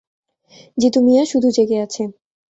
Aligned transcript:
জিতু 0.77 0.99
মিয়া 1.05 1.23
শুধু 1.25 1.47
জেগে 1.51 1.77
আছে। 1.81 2.03